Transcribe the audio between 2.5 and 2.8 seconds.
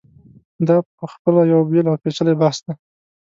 دی.